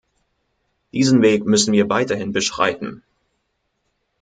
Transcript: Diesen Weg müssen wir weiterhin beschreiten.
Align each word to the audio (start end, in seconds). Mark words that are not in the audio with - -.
Diesen 0.93 1.21
Weg 1.21 1.45
müssen 1.45 1.73
wir 1.73 1.87
weiterhin 1.87 2.31
beschreiten. 2.31 3.03